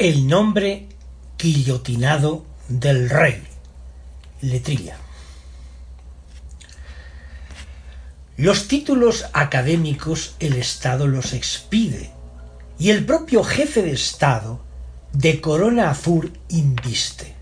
[0.00, 0.86] El nombre
[1.38, 3.42] guillotinado del rey.
[4.40, 4.96] Letrilla.
[8.38, 12.12] Los títulos académicos el Estado los expide,
[12.78, 14.62] y el propio jefe de Estado
[15.12, 17.34] de corona azul inviste.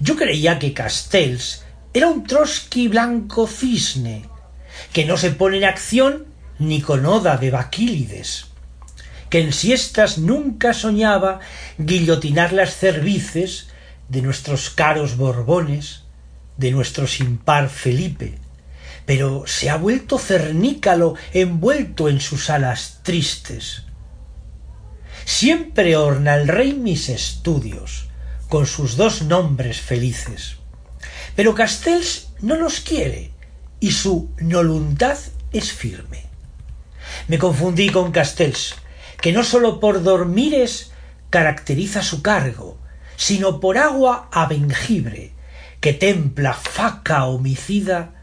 [0.00, 4.24] Yo creía que Castells era un Trotsky blanco cisne,
[4.94, 6.24] que no se pone en acción
[6.58, 8.51] ni con oda de Baquílides
[9.32, 11.40] que en siestas nunca soñaba
[11.78, 13.68] guillotinar las cervices
[14.10, 16.02] de nuestros caros Borbones,
[16.58, 18.34] de nuestro sin par Felipe,
[19.06, 23.84] pero se ha vuelto cernícalo envuelto en sus alas tristes.
[25.24, 28.08] Siempre orna el rey mis estudios
[28.50, 30.56] con sus dos nombres felices.
[31.36, 33.30] Pero Castells no los quiere
[33.80, 35.16] y su voluntad
[35.52, 36.26] es firme.
[37.28, 38.74] Me confundí con Castells,
[39.22, 40.90] que no sólo por dormires
[41.30, 42.76] caracteriza su cargo,
[43.16, 44.48] sino por agua a
[45.80, 48.14] que templa faca homicida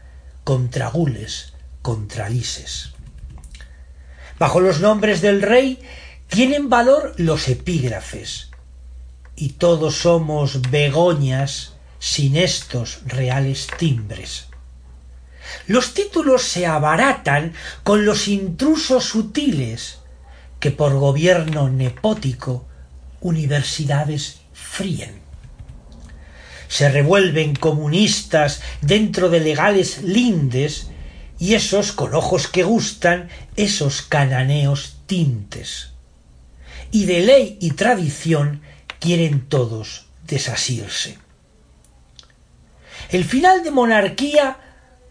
[0.44, 2.92] contra gules, contra lises.
[4.38, 5.82] Bajo los nombres del rey
[6.28, 8.50] tienen valor los epígrafes,
[9.36, 14.48] y todos somos Begoñas sin estos reales timbres.
[15.66, 17.54] Los títulos se abaratan
[17.84, 19.99] con los intrusos sutiles
[20.60, 22.66] que por gobierno nepótico
[23.20, 25.20] universidades fríen.
[26.68, 30.90] Se revuelven comunistas dentro de legales lindes
[31.38, 35.92] y esos con ojos que gustan, esos cananeos tintes.
[36.92, 38.60] Y de ley y tradición
[39.00, 41.18] quieren todos desasirse.
[43.08, 44.58] El final de monarquía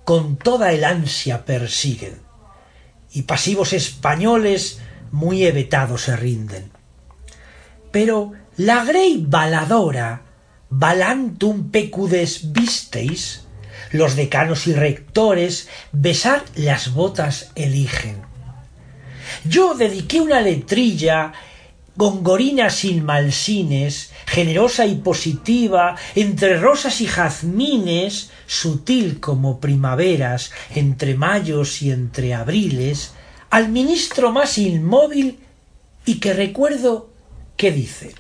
[0.06, 2.19] con toda el ansia persiguen,
[3.12, 4.80] y pasivos españoles
[5.12, 6.72] muy evetados se rinden.
[7.92, 10.22] Pero la grey baladora,
[10.70, 13.46] balantum pecudes visteis,
[13.92, 18.22] los decanos y rectores besar las botas eligen.
[19.46, 21.34] Yo dediqué una letrilla
[22.00, 31.82] gongorina sin malsines, generosa y positiva, entre rosas y jazmines, sutil como primaveras, entre mayos
[31.82, 33.12] y entre abriles,
[33.50, 35.40] al ministro más inmóvil
[36.06, 37.10] y que recuerdo
[37.57, 38.13] que dice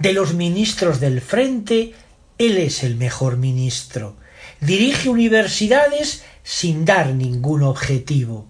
[0.00, 1.92] de los ministros del frente,
[2.38, 4.16] él es el mejor ministro.
[4.60, 8.46] Dirige universidades sin dar ningún objetivo.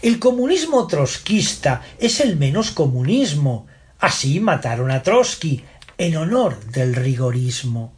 [0.00, 3.66] El comunismo trotskista es el menos comunismo.
[3.98, 5.62] Así mataron a Trotsky
[5.98, 7.92] en honor del rigorismo.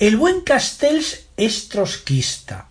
[0.00, 2.68] El buen Castells es trotskista,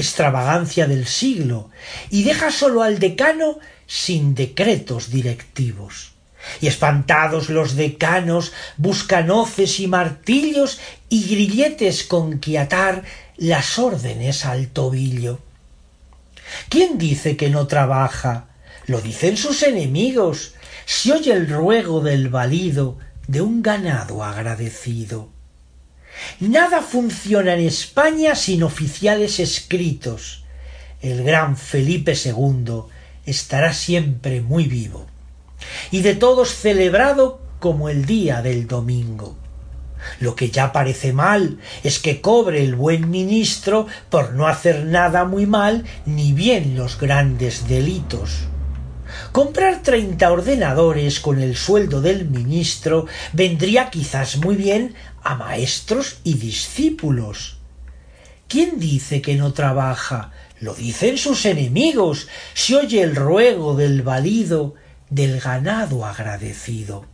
[0.00, 1.70] extravagancia del siglo,
[2.10, 6.12] y deja solo al decano sin decretos directivos.
[6.60, 13.04] Y espantados los decanos buscan hoces y martillos y grilletes con que atar
[13.36, 15.38] las órdenes al tobillo.
[16.68, 18.46] ¿Quién dice que no trabaja?
[18.86, 20.54] Lo dicen sus enemigos.
[20.86, 22.98] Si oye el ruego del valido
[23.28, 25.28] de un ganado agradecido.
[26.40, 30.44] Nada funciona en España sin oficiales escritos.
[31.00, 32.82] El gran Felipe II
[33.26, 35.06] estará siempre muy vivo
[35.90, 39.36] y de todos celebrado como el día del domingo.
[40.18, 45.24] Lo que ya parece mal es que cobre el buen ministro por no hacer nada
[45.24, 48.48] muy mal ni bien los grandes delitos.
[49.32, 56.34] Comprar treinta ordenadores con el sueldo del ministro vendría quizás muy bien a maestros y
[56.34, 57.58] discípulos.
[58.48, 60.32] ¿Quién dice que no trabaja?
[60.60, 62.28] Lo dicen sus enemigos.
[62.54, 64.74] Si oye el ruego del valido,
[65.08, 67.06] del ganado agradecido.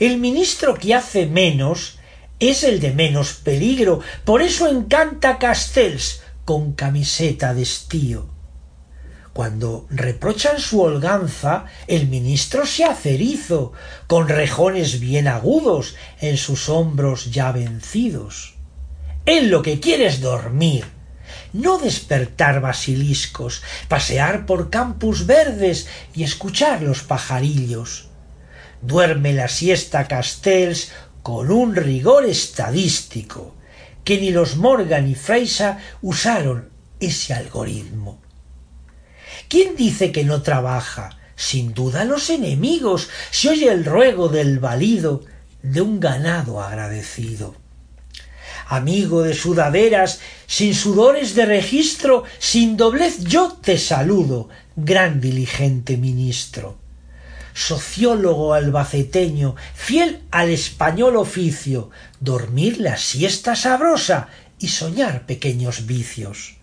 [0.00, 1.98] El ministro que hace menos
[2.38, 8.31] es el de menos peligro, por eso encanta Castells con camiseta de estío.
[9.32, 13.72] Cuando reprochan su holganza, el ministro se hace erizo,
[14.06, 18.54] con rejones bien agudos en sus hombros ya vencidos.
[19.24, 20.84] Él lo que quiere es dormir,
[21.54, 28.08] no despertar basiliscos, pasear por campus verdes y escuchar los pajarillos.
[28.82, 30.92] Duerme la siesta Castells
[31.22, 33.54] con un rigor estadístico,
[34.04, 36.70] que ni los Morgan y Freisa usaron
[37.00, 38.21] ese algoritmo.
[39.48, 41.18] ¿Quién dice que no trabaja?
[41.36, 45.24] Sin duda los enemigos, se oye el ruego del valido
[45.62, 47.54] de un ganado agradecido
[48.72, 56.78] amigo de sudaderas, sin sudores de registro, sin doblez yo te saludo, gran diligente ministro.
[57.52, 66.54] Sociólogo albaceteño, fiel al español oficio, dormir la siesta sabrosa y soñar pequeños vicios.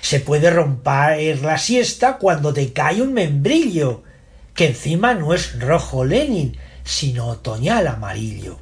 [0.00, 4.02] Se puede romper la siesta cuando te cae un membrillo,
[4.54, 8.58] que encima no es rojo Lenin, sino otoñal amarillo.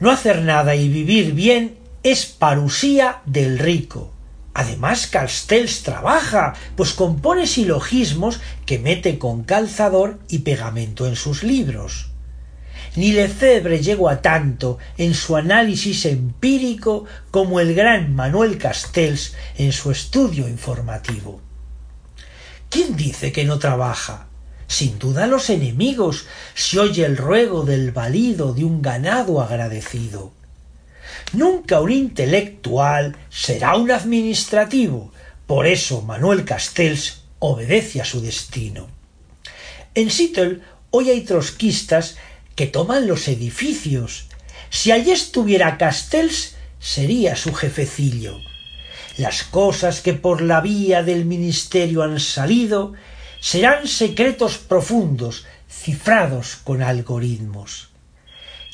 [0.00, 4.12] No hacer nada y vivir bien es parusía del rico.
[4.54, 12.11] Además, Castells trabaja, pues compone silogismos que mete con calzador y pegamento en sus libros.
[12.94, 19.72] Ni Lefebvre llegó a tanto en su análisis empírico como el gran Manuel Castells en
[19.72, 21.40] su estudio informativo.
[22.68, 24.28] ¿Quién dice que no trabaja?
[24.72, 30.32] sin duda los enemigos, se oye el ruego del valido de un ganado agradecido.
[31.34, 35.12] Nunca un intelectual será un administrativo,
[35.46, 38.88] por eso Manuel Castells obedece a su destino.
[39.94, 42.16] En Seattle hoy hay trotskistas
[42.54, 44.26] que toman los edificios.
[44.70, 48.40] Si allí estuviera Castells, sería su jefecillo.
[49.18, 52.94] Las cosas que por la vía del ministerio han salido
[53.40, 57.90] serán secretos profundos, cifrados con algoritmos.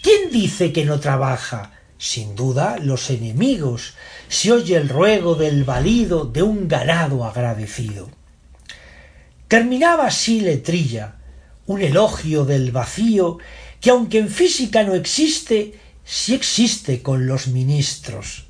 [0.03, 1.73] ¿Quién dice que no trabaja?
[1.99, 3.95] Sin duda los enemigos.
[4.29, 8.09] Se oye el ruego del valido de un ganado agradecido.
[9.49, 11.17] Terminaba así Letrilla,
[11.67, 13.39] un elogio del vacío
[13.81, 18.47] que aunque en física no existe, sí existe con los ministros.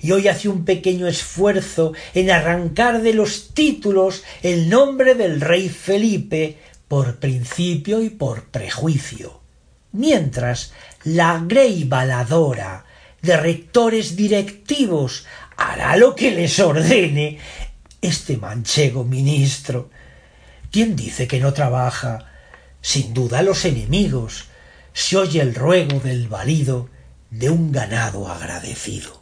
[0.00, 5.68] Y hoy hace un pequeño esfuerzo en arrancar de los títulos el nombre del rey
[5.68, 9.40] Felipe por principio y por prejuicio.
[9.92, 10.72] Mientras
[11.04, 12.84] la grey baladora
[13.22, 15.24] de rectores directivos
[15.56, 17.38] hará lo que les ordene
[18.00, 19.90] este manchego ministro.
[20.72, 22.26] ¿Quién dice que no trabaja?
[22.80, 24.48] Sin duda los enemigos.
[24.92, 26.88] Se oye el ruego del valido
[27.30, 29.21] de un ganado agradecido.